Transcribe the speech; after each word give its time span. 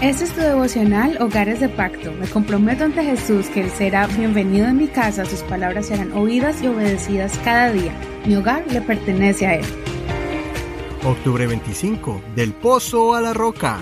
Este 0.00 0.26
es 0.26 0.32
tu 0.32 0.40
devocional 0.40 1.20
Hogares 1.20 1.58
de 1.58 1.68
Pacto. 1.68 2.12
Me 2.12 2.28
comprometo 2.28 2.84
ante 2.84 3.02
Jesús 3.02 3.48
que 3.48 3.62
Él 3.62 3.70
será 3.70 4.06
bienvenido 4.06 4.68
en 4.68 4.76
mi 4.76 4.86
casa, 4.86 5.24
sus 5.24 5.40
palabras 5.40 5.86
serán 5.86 6.12
oídas 6.12 6.62
y 6.62 6.68
obedecidas 6.68 7.36
cada 7.42 7.72
día. 7.72 7.92
Mi 8.24 8.36
hogar 8.36 8.64
le 8.70 8.80
pertenece 8.80 9.48
a 9.48 9.56
Él. 9.56 9.64
Octubre 11.02 11.48
25, 11.48 12.22
del 12.36 12.52
pozo 12.52 13.12
a 13.16 13.20
la 13.20 13.34
roca. 13.34 13.80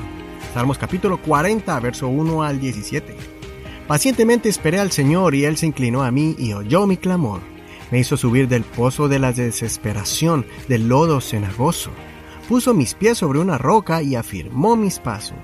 Salmos 0.55 0.79
capítulo 0.79 1.20
40, 1.20 1.79
verso 1.80 2.09
1 2.09 2.42
al 2.42 2.60
17. 2.60 3.14
Pacientemente 3.87 4.48
esperé 4.48 4.80
al 4.80 4.92
Señor 4.92 5.34
y 5.34 5.45
Él 5.45 5.59
se 5.59 5.66
inclinó 5.66 6.02
a 6.02 6.10
mí 6.10 6.34
y 6.38 6.55
oyó 6.55 6.87
mi 6.87 6.96
clamor. 6.96 7.42
Me 7.91 7.98
hizo 7.98 8.16
subir 8.16 8.48
del 8.48 8.62
pozo 8.64 9.09
de 9.09 9.19
la 9.19 9.34
desesperación, 9.34 10.46
del 10.66 10.88
lodo 10.88 11.20
cenagoso. 11.20 11.91
Puso 12.48 12.73
mis 12.73 12.95
pies 12.95 13.19
sobre 13.19 13.38
una 13.38 13.59
roca 13.59 14.01
y 14.01 14.14
afirmó 14.14 14.77
mis 14.77 14.98
pasos 14.98 15.37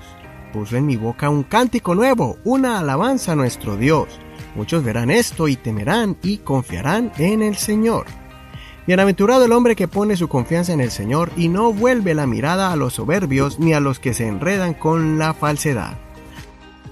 puso 0.53 0.77
en 0.77 0.85
mi 0.85 0.95
boca 0.95 1.29
un 1.29 1.43
cántico 1.43 1.95
nuevo, 1.95 2.37
una 2.45 2.79
alabanza 2.79 3.33
a 3.33 3.35
nuestro 3.35 3.75
Dios. 3.75 4.07
Muchos 4.55 4.83
verán 4.83 5.11
esto 5.11 5.49
y 5.49 5.57
temerán 5.57 6.15
y 6.21 6.37
confiarán 6.37 7.11
en 7.17 7.41
el 7.41 7.57
Señor. 7.57 8.05
Bienaventurado 8.85 9.45
el 9.45 9.51
hombre 9.51 9.75
que 9.75 9.87
pone 9.87 10.15
su 10.15 10.27
confianza 10.27 10.71
en 10.71 10.81
el 10.81 10.91
Señor 10.91 11.31
y 11.35 11.49
no 11.49 11.73
vuelve 11.73 12.13
la 12.13 12.27
mirada 12.27 12.71
a 12.71 12.75
los 12.75 12.93
soberbios 12.93 13.59
ni 13.59 13.73
a 13.73 13.79
los 13.79 13.99
que 13.99 14.13
se 14.13 14.27
enredan 14.27 14.73
con 14.75 15.17
la 15.17 15.33
falsedad. 15.33 15.97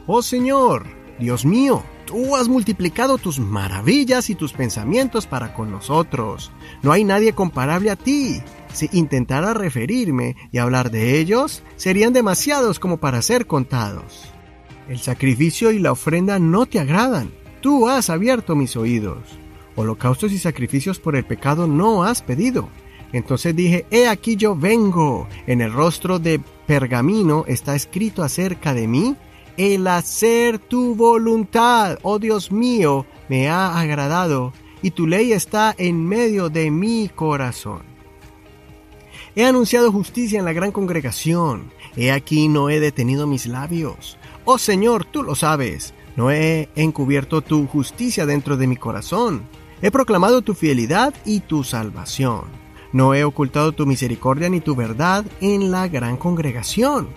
Oh 0.07 0.21
Señor, 0.21 0.87
Dios 1.19 1.45
mío, 1.45 1.83
tú 2.11 2.35
has 2.35 2.49
multiplicado 2.49 3.17
tus 3.17 3.39
maravillas 3.39 4.29
y 4.29 4.35
tus 4.35 4.51
pensamientos 4.51 5.27
para 5.27 5.53
con 5.53 5.71
nosotros. 5.71 6.51
No 6.83 6.91
hay 6.91 7.05
nadie 7.05 7.31
comparable 7.31 7.89
a 7.89 7.95
ti. 7.95 8.41
Si 8.73 8.89
intentara 8.91 9.53
referirme 9.53 10.35
y 10.51 10.57
hablar 10.57 10.91
de 10.91 11.19
ellos, 11.19 11.63
serían 11.77 12.11
demasiados 12.11 12.79
como 12.79 12.97
para 12.97 13.21
ser 13.21 13.47
contados. 13.47 14.29
El 14.89 14.99
sacrificio 14.99 15.71
y 15.71 15.79
la 15.79 15.93
ofrenda 15.93 16.37
no 16.37 16.65
te 16.65 16.81
agradan. 16.81 17.31
Tú 17.61 17.87
has 17.87 18.09
abierto 18.09 18.57
mis 18.57 18.75
oídos. 18.75 19.23
Holocaustos 19.77 20.33
y 20.33 20.37
sacrificios 20.37 20.99
por 20.99 21.15
el 21.15 21.23
pecado 21.23 21.65
no 21.65 22.03
has 22.03 22.21
pedido. 22.21 22.67
Entonces 23.13 23.55
dije, 23.55 23.85
He 23.89 24.09
aquí 24.09 24.35
yo 24.35 24.53
vengo. 24.53 25.29
En 25.47 25.61
el 25.61 25.71
rostro 25.71 26.19
de 26.19 26.41
pergamino 26.67 27.45
está 27.47 27.73
escrito 27.73 28.21
acerca 28.21 28.73
de 28.73 28.87
mí, 28.87 29.15
el 29.61 29.85
hacer 29.85 30.57
tu 30.57 30.95
voluntad, 30.95 31.99
oh 32.01 32.17
Dios 32.17 32.51
mío, 32.51 33.05
me 33.29 33.47
ha 33.47 33.79
agradado, 33.79 34.53
y 34.81 34.89
tu 34.89 35.05
ley 35.05 35.33
está 35.33 35.75
en 35.77 36.03
medio 36.03 36.49
de 36.49 36.71
mi 36.71 37.09
corazón. 37.13 37.83
He 39.35 39.45
anunciado 39.45 39.91
justicia 39.91 40.39
en 40.39 40.45
la 40.45 40.53
gran 40.53 40.71
congregación. 40.71 41.71
He 41.95 42.11
aquí 42.11 42.47
no 42.47 42.71
he 42.71 42.79
detenido 42.79 43.27
mis 43.27 43.45
labios. 43.45 44.17
Oh 44.45 44.57
Señor, 44.57 45.05
tú 45.05 45.21
lo 45.21 45.35
sabes. 45.35 45.93
No 46.15 46.31
he 46.31 46.67
encubierto 46.75 47.41
tu 47.41 47.67
justicia 47.67 48.25
dentro 48.25 48.57
de 48.57 48.65
mi 48.65 48.77
corazón. 48.77 49.43
He 49.83 49.91
proclamado 49.91 50.41
tu 50.41 50.55
fidelidad 50.55 51.13
y 51.23 51.41
tu 51.41 51.63
salvación. 51.63 52.45
No 52.93 53.13
he 53.13 53.23
ocultado 53.23 53.73
tu 53.73 53.85
misericordia 53.85 54.49
ni 54.49 54.59
tu 54.59 54.75
verdad 54.75 55.23
en 55.39 55.69
la 55.69 55.87
gran 55.87 56.17
congregación. 56.17 57.09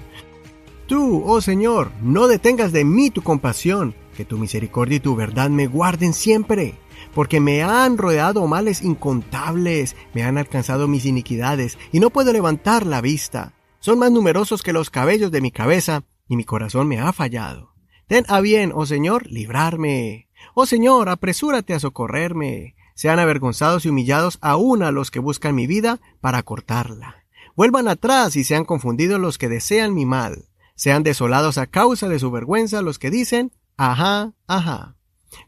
Tú, 0.86 1.22
oh 1.24 1.40
Señor, 1.40 1.92
no 2.02 2.28
detengas 2.28 2.72
de 2.72 2.84
mí 2.84 3.10
tu 3.10 3.22
compasión, 3.22 3.94
que 4.16 4.24
tu 4.24 4.38
misericordia 4.38 4.96
y 4.96 5.00
tu 5.00 5.16
verdad 5.16 5.50
me 5.50 5.66
guarden 5.66 6.12
siempre 6.12 6.74
porque 7.14 7.40
me 7.40 7.62
han 7.62 7.96
rodeado 7.96 8.46
males 8.46 8.82
incontables, 8.82 9.96
me 10.14 10.24
han 10.24 10.36
alcanzado 10.36 10.88
mis 10.88 11.06
iniquidades, 11.06 11.78
y 11.92 12.00
no 12.00 12.10
puedo 12.10 12.32
levantar 12.32 12.86
la 12.86 13.00
vista. 13.00 13.52
Son 13.78 13.98
más 13.98 14.10
numerosos 14.10 14.62
que 14.62 14.72
los 14.72 14.90
cabellos 14.90 15.30
de 15.30 15.40
mi 15.40 15.50
cabeza, 15.50 16.02
y 16.28 16.36
mi 16.36 16.44
corazón 16.44 16.88
me 16.88 17.00
ha 17.00 17.12
fallado. 17.12 17.74
Ten 18.06 18.24
a 18.28 18.40
bien, 18.40 18.72
oh 18.74 18.86
Señor, 18.86 19.26
librarme. 19.26 20.28
Oh 20.54 20.66
Señor, 20.66 21.08
apresúrate 21.08 21.72
a 21.74 21.80
socorrerme. 21.80 22.74
Sean 22.94 23.18
avergonzados 23.18 23.84
y 23.84 23.88
humillados 23.88 24.38
aún 24.40 24.82
a 24.82 24.92
los 24.92 25.10
que 25.10 25.18
buscan 25.18 25.54
mi 25.54 25.66
vida 25.66 26.00
para 26.20 26.42
cortarla. 26.42 27.24
Vuelvan 27.56 27.88
atrás 27.88 28.36
y 28.36 28.44
sean 28.44 28.64
confundidos 28.64 29.20
los 29.20 29.38
que 29.38 29.48
desean 29.48 29.94
mi 29.94 30.06
mal. 30.06 30.46
Sean 30.74 31.02
desolados 31.02 31.58
a 31.58 31.66
causa 31.66 32.08
de 32.08 32.18
su 32.18 32.30
vergüenza 32.30 32.82
los 32.82 32.98
que 32.98 33.10
dicen, 33.10 33.52
ajá, 33.76 34.32
ajá. 34.46 34.96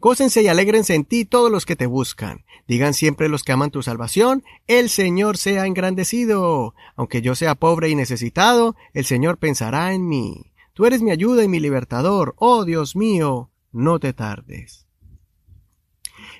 Gócense 0.00 0.42
y 0.42 0.48
alégrense 0.48 0.94
en 0.94 1.04
ti 1.04 1.25
todos 1.25 1.50
los 1.50 1.66
que 1.66 1.76
te 1.76 1.87
buscan. 1.87 2.44
Digan 2.66 2.94
siempre 2.94 3.28
los 3.28 3.44
que 3.44 3.53
aman 3.53 3.70
tu 3.70 3.82
salvación, 3.82 4.42
el 4.66 4.88
Señor 4.88 5.37
sea 5.37 5.66
engrandecido. 5.66 6.75
Aunque 6.97 7.22
yo 7.22 7.34
sea 7.34 7.54
pobre 7.54 7.88
y 7.88 7.94
necesitado, 7.94 8.75
el 8.92 9.04
Señor 9.04 9.38
pensará 9.38 9.92
en 9.92 10.09
mí. 10.09 10.53
Tú 10.75 10.87
eres 10.87 11.03
mi 11.03 11.10
ayuda 11.10 11.44
y 11.44 11.48
mi 11.48 11.60
libertador. 11.60 12.34
Oh 12.38 12.64
Dios 12.64 12.97
mío, 12.97 13.50
no 13.72 13.98
te 13.98 14.12
tardes. 14.12 14.87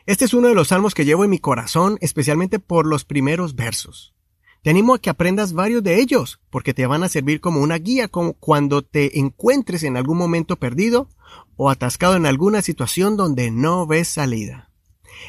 Este 0.05 0.25
es 0.25 0.35
uno 0.35 0.49
de 0.49 0.55
los 0.55 0.69
salmos 0.69 0.95
que 0.95 1.05
llevo 1.05 1.25
en 1.25 1.31
mi 1.31 1.39
corazón, 1.39 1.99
especialmente 2.01 2.59
por 2.59 2.87
los 2.87 3.05
primeros 3.05 3.55
versos. 3.55 4.16
Te 4.67 4.71
animo 4.71 4.95
a 4.95 4.99
que 4.99 5.11
aprendas 5.11 5.53
varios 5.53 5.85
de 5.85 6.01
ellos, 6.01 6.41
porque 6.51 6.75
te 6.75 6.89
van 6.89 7.05
a 7.05 7.09
servir 7.09 7.41
como 7.41 7.61
una 7.61 7.79
guía 7.79 8.09
como 8.09 8.33
cuando 8.33 8.83
te 8.83 9.21
encuentres 9.21 9.85
en 9.85 9.97
algún 9.97 10.19
momento 10.19 10.57
perdido 10.57 11.09
o 11.55 11.71
atascado 11.71 12.17
en 12.17 12.27
alguna 12.27 12.63
situación 12.63 13.17
donde 13.17 13.53
no 13.53 13.87
ves 13.87 14.09
salida. 14.09 14.73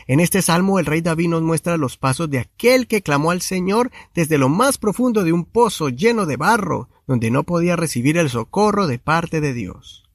En 0.08 0.22
este 0.22 0.42
salmo 0.42 0.80
el 0.80 0.88
rey 0.88 1.02
David 1.02 1.30
nos 1.30 1.44
muestra 1.44 1.78
los 1.78 1.98
pasos 1.98 2.32
de 2.32 2.40
aquel 2.40 2.88
que 2.88 3.04
clamó 3.04 3.30
al 3.30 3.42
Señor 3.42 3.92
desde 4.16 4.40
lo 4.40 4.50
más 4.50 4.80
profundo 4.80 5.24
de 5.24 5.34
un 5.34 5.46
pozo 5.46 5.90
lleno 5.90 6.26
de 6.26 6.38
barro, 6.38 6.90
donde 7.06 7.30
no 7.30 7.44
podía 7.44 7.76
recibir 7.76 8.18
el 8.18 8.32
socorro 8.32 8.88
de 8.88 8.98
parte 8.98 9.40
de 9.40 9.54
Dios. 9.54 10.10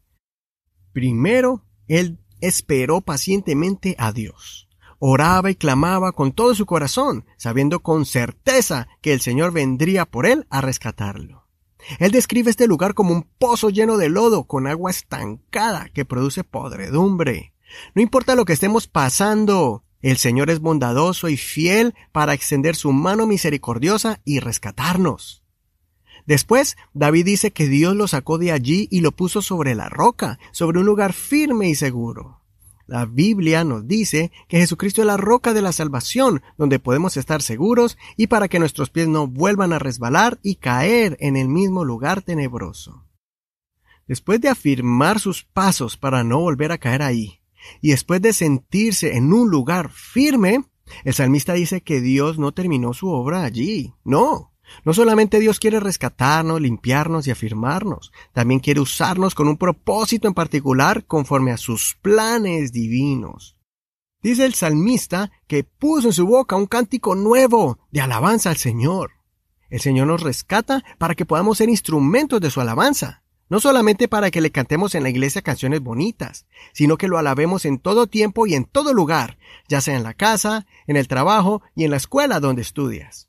Primero, 0.93 1.65
él 1.87 2.19
esperó 2.41 3.03
pacientemente 3.03 3.94
a 4.00 4.10
Dios 4.10 4.66
oraba 5.05 5.51
y 5.51 5.57
clamaba 5.57 6.13
con 6.13 6.31
todo 6.31 6.55
su 6.55 6.65
corazón, 6.65 7.25
sabiendo 7.37 7.81
con 7.81 8.07
certeza 8.07 8.87
que 9.01 9.13
el 9.13 9.21
Señor 9.21 9.51
vendría 9.51 10.05
por 10.05 10.27
él 10.27 10.47
a 10.49 10.61
rescatarlo. 10.61 11.49
Él 11.99 12.13
describe 12.13 12.51
este 12.51 12.69
lugar 12.69 12.95
como 12.95 13.13
un 13.13 13.25
pozo 13.25 13.71
lleno 13.71 13.97
de 13.97 14.09
lodo 14.09 14.45
con 14.45 14.69
agua 14.69 14.93
estancada 14.93 15.89
que 15.93 16.05
produce 16.05 16.45
podredumbre. 16.45 17.53
No 17.97 18.03
importa 18.03 18.37
lo 18.37 18.45
que 18.45 18.53
estemos 18.53 18.87
pasando, 18.87 19.83
el 20.03 20.19
Señor 20.19 20.51
es 20.51 20.61
bondadoso 20.61 21.29
y 21.29 21.37
fiel 21.37 21.97
para 22.13 22.33
extender 22.33 22.77
su 22.77 22.93
mano 22.93 23.27
misericordiosa 23.27 24.21
y 24.25 24.39
rescatarnos. 24.39 25.43
Después, 26.27 26.77
David 26.95 27.25
dice 27.25 27.51
que 27.51 27.67
Dios 27.67 27.97
lo 27.97 28.07
sacó 28.07 28.39
de 28.39 28.53
allí 28.53 28.87
y 28.89 29.01
lo 29.01 29.11
puso 29.11 29.43
sobre 29.43 29.75
la 29.75 29.89
roca, 29.89 30.39
sobre 30.53 30.79
un 30.79 30.87
lugar 30.87 31.13
firme 31.13 31.69
y 31.69 31.75
seguro. 31.75 32.41
La 32.92 33.06
Biblia 33.06 33.64
nos 33.64 33.88
dice 33.88 34.30
que 34.48 34.58
Jesucristo 34.58 35.00
es 35.00 35.06
la 35.06 35.16
roca 35.16 35.54
de 35.54 35.62
la 35.62 35.72
salvación, 35.72 36.42
donde 36.58 36.78
podemos 36.78 37.16
estar 37.16 37.41
seguros 37.41 37.97
y 38.19 38.26
para 38.26 38.48
que 38.48 38.58
nuestros 38.58 38.91
pies 38.91 39.08
no 39.08 39.26
vuelvan 39.26 39.72
a 39.72 39.78
resbalar 39.78 40.38
y 40.42 40.56
caer 40.56 41.16
en 41.19 41.38
el 41.38 41.48
mismo 41.48 41.86
lugar 41.86 42.20
tenebroso. 42.20 43.06
Después 44.06 44.42
de 44.42 44.50
afirmar 44.50 45.20
sus 45.20 45.42
pasos 45.42 45.97
para 45.97 46.22
no 46.22 46.41
volver 46.41 46.70
a 46.70 46.76
caer 46.76 47.00
ahí, 47.00 47.41
y 47.80 47.92
después 47.92 48.20
de 48.20 48.34
sentirse 48.34 49.16
en 49.16 49.32
un 49.32 49.48
lugar 49.48 49.91
firme, 49.91 50.62
el 51.03 51.14
salmista 51.14 51.54
dice 51.54 51.80
que 51.80 52.03
Dios 52.03 52.38
no 52.38 52.53
terminó 52.53 52.92
su 52.92 53.09
obra 53.09 53.42
allí. 53.42 53.94
No, 54.04 54.52
no 54.84 54.93
solamente 54.93 55.41
Dios 55.41 55.59
quiere 55.59 55.81
rescatarnos, 55.81 56.60
limpiarnos 56.60 57.27
y 57.27 57.31
afirmarnos, 57.31 58.12
también 58.33 58.60
quiere 58.60 58.81
usarnos 58.81 59.34
con 59.34 59.49
un 59.49 59.56
propósito 59.56 60.28
en 60.28 60.34
particular 60.34 61.05
conforme 61.05 61.53
a 61.53 61.56
sus 61.56 61.97
planes 62.03 62.72
divinos. 62.72 63.56
Dice 64.22 64.44
el 64.44 64.55
salmista 64.55 65.33
que 65.49 65.65
puso 65.65 66.09
en 66.09 66.12
su 66.12 66.27
boca 66.27 66.55
un 66.55 66.66
cántico 66.66 67.15
nuevo 67.15 67.81
de 67.91 68.00
alabanza 68.00 68.50
al 68.50 68.56
Señor. 68.56 69.12
El 69.69 69.80
Señor 69.80 70.07
nos 70.07 70.22
rescata 70.22 70.84
para 70.98 71.15
que 71.15 71.27
podamos 71.27 71.59
ser 71.59 71.69
instrumentos 71.69 72.41
de 72.41 72.51
su 72.51 72.60
alabanza, 72.60 73.22
no 73.48 73.59
solamente 73.59 74.07
para 74.07 74.30
que 74.30 74.41
le 74.41 74.53
cantemos 74.53 74.95
en 74.95 75.03
la 75.03 75.10
iglesia 75.10 75.42
canciones 75.42 75.80
bonitas, 75.80 76.47
sino 76.72 76.97
que 76.97 77.09
lo 77.09 77.19
alabemos 77.19 77.65
en 77.65 77.78
todo 77.78 78.07
tiempo 78.07 78.47
y 78.47 78.54
en 78.54 78.65
todo 78.65 78.95
lugar, 78.95 79.39
ya 79.69 79.80
sea 79.80 79.97
en 79.97 80.04
la 80.04 80.15
casa, 80.15 80.66
en 80.86 80.97
el 80.97 81.09
trabajo 81.09 81.63
y 81.74 81.84
en 81.84 81.91
la 81.91 81.97
escuela 81.97 82.39
donde 82.39 82.63
estudias. 82.63 83.28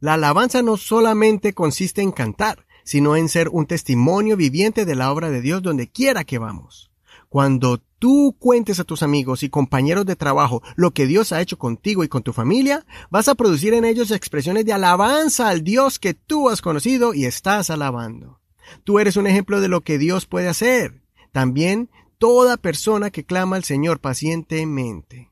La 0.00 0.14
alabanza 0.14 0.62
no 0.62 0.76
solamente 0.76 1.54
consiste 1.54 2.02
en 2.02 2.12
cantar, 2.12 2.66
sino 2.84 3.16
en 3.16 3.28
ser 3.28 3.48
un 3.50 3.66
testimonio 3.66 4.36
viviente 4.36 4.84
de 4.84 4.94
la 4.94 5.10
obra 5.10 5.30
de 5.30 5.40
Dios 5.40 5.60
donde 5.60 5.90
quiera 5.90 6.24
que 6.24 6.38
vamos. 6.38 6.92
Cuando 7.28 7.82
tú 7.98 8.36
cuentes 8.38 8.80
a 8.80 8.84
tus 8.84 9.02
amigos 9.02 9.42
y 9.42 9.50
compañeros 9.50 10.06
de 10.06 10.16
trabajo 10.16 10.62
lo 10.76 10.92
que 10.92 11.06
Dios 11.06 11.32
ha 11.32 11.40
hecho 11.40 11.58
contigo 11.58 12.04
y 12.04 12.08
con 12.08 12.22
tu 12.22 12.32
familia, 12.32 12.86
vas 13.10 13.28
a 13.28 13.34
producir 13.34 13.74
en 13.74 13.84
ellos 13.84 14.10
expresiones 14.10 14.64
de 14.64 14.72
alabanza 14.72 15.48
al 15.48 15.62
Dios 15.64 15.98
que 15.98 16.14
tú 16.14 16.48
has 16.48 16.62
conocido 16.62 17.12
y 17.12 17.26
estás 17.26 17.68
alabando. 17.68 18.40
Tú 18.84 18.98
eres 19.00 19.16
un 19.16 19.26
ejemplo 19.26 19.60
de 19.60 19.68
lo 19.68 19.82
que 19.82 19.98
Dios 19.98 20.26
puede 20.26 20.48
hacer. 20.48 21.02
También 21.32 21.90
toda 22.18 22.56
persona 22.56 23.10
que 23.10 23.24
clama 23.24 23.56
al 23.56 23.64
Señor 23.64 24.00
pacientemente. 24.00 25.30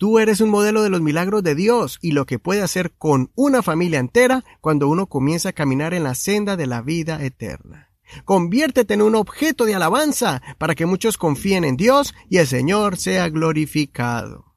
Tú 0.00 0.18
eres 0.18 0.40
un 0.40 0.48
modelo 0.48 0.82
de 0.82 0.88
los 0.88 1.02
milagros 1.02 1.42
de 1.42 1.54
Dios 1.54 1.98
y 2.00 2.12
lo 2.12 2.24
que 2.24 2.38
puede 2.38 2.62
hacer 2.62 2.92
con 2.92 3.30
una 3.34 3.60
familia 3.60 3.98
entera 3.98 4.46
cuando 4.62 4.88
uno 4.88 5.08
comienza 5.08 5.50
a 5.50 5.52
caminar 5.52 5.92
en 5.92 6.04
la 6.04 6.14
senda 6.14 6.56
de 6.56 6.66
la 6.66 6.80
vida 6.80 7.22
eterna. 7.22 7.90
Conviértete 8.24 8.94
en 8.94 9.02
un 9.02 9.14
objeto 9.14 9.66
de 9.66 9.74
alabanza 9.74 10.40
para 10.56 10.74
que 10.74 10.86
muchos 10.86 11.18
confíen 11.18 11.64
en 11.64 11.76
Dios 11.76 12.14
y 12.30 12.38
el 12.38 12.46
Señor 12.46 12.96
sea 12.96 13.28
glorificado. 13.28 14.54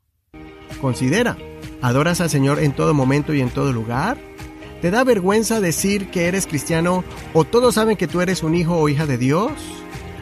Considera, 0.79 1.37
¿adoras 1.81 2.21
al 2.21 2.29
Señor 2.29 2.59
en 2.59 2.73
todo 2.73 2.93
momento 2.93 3.33
y 3.33 3.41
en 3.41 3.49
todo 3.49 3.73
lugar? 3.73 4.17
¿Te 4.81 4.91
da 4.91 5.03
vergüenza 5.03 5.59
decir 5.59 6.09
que 6.09 6.27
eres 6.27 6.47
cristiano 6.47 7.03
o 7.33 7.43
todos 7.43 7.75
saben 7.75 7.97
que 7.97 8.07
tú 8.07 8.21
eres 8.21 8.43
un 8.43 8.55
hijo 8.55 8.77
o 8.77 8.87
hija 8.87 9.05
de 9.05 9.17
Dios? 9.17 9.51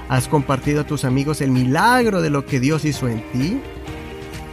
¿Has 0.09 0.27
compartido 0.27 0.81
a 0.81 0.87
tus 0.87 1.05
amigos 1.05 1.41
el 1.41 1.51
milagro 1.51 2.23
de 2.23 2.31
lo 2.31 2.47
que 2.47 2.59
Dios 2.59 2.85
hizo 2.85 3.07
en 3.07 3.21
ti? 3.31 3.61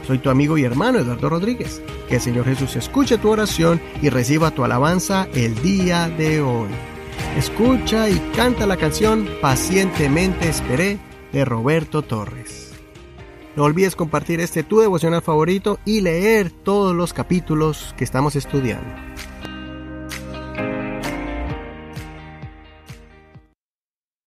Soy 0.09 0.19
tu 0.21 0.31
amigo 0.31 0.57
y 0.57 0.65
hermano 0.65 1.01
Eduardo 1.01 1.29
Rodríguez. 1.29 1.83
Que 2.09 2.15
el 2.15 2.23
Señor 2.23 2.47
Jesús 2.47 2.77
escuche 2.77 3.19
tu 3.19 3.29
oración 3.29 3.79
y 4.01 4.09
reciba 4.09 4.51
tu 4.51 4.65
alabanza 4.65 5.29
el 5.35 5.55
día 5.61 6.09
de 6.09 6.41
hoy. 6.41 6.71
Escucha 7.37 8.09
y 8.09 8.19
canta 8.35 8.67
la 8.67 8.79
canción 8.79 9.29
Pacientemente 9.43 10.49
Esperé 10.49 10.99
de 11.31 11.45
Roberto 11.45 12.01
Torres. 12.01 12.73
No 13.55 13.65
olvides 13.65 13.97
compartir 13.97 14.41
este 14.41 14.63
tu 14.63 14.81
devocional 14.81 15.21
favorito 15.21 15.79
y 15.85 16.01
leer 16.01 16.53
todos 16.53 16.97
los 16.97 17.13
capítulos 17.13 17.95
que 17.99 18.05
estamos 18.05 18.35
estudiando. 18.35 18.89